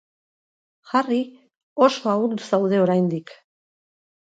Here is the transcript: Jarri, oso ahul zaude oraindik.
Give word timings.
Jarri, 0.93 1.19
oso 1.89 2.11
ahul 2.15 2.35
zaude 2.47 2.83
oraindik. 2.87 3.39